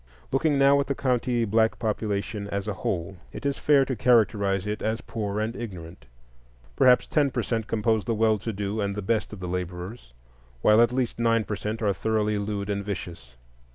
[0.31, 4.65] Looking now at the county black population as a whole, it is fair to characterize
[4.65, 6.07] it as poor and ignorant.
[6.75, 10.11] Perhaps ten per cent compose the well to do and the best of the laborers,
[10.63, 13.35] while at least nine per cent are thoroughly lewd and vicious.